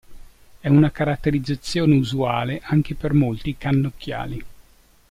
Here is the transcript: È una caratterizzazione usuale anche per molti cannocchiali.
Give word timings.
È 0.59 0.67
una 0.67 0.89
caratterizzazione 0.89 1.95
usuale 1.95 2.59
anche 2.63 2.95
per 2.95 3.13
molti 3.13 3.55
cannocchiali. 3.55 4.43